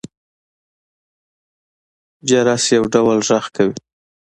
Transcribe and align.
جرس 2.29 2.63
يو 2.75 2.83
ډول 2.93 3.19
غږ 3.27 3.45
کوي. 3.55 3.75